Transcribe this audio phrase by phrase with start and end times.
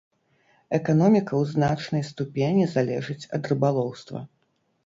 [0.77, 4.19] Эканоміка ў значнай ступені залежыць ад рыбалоўства.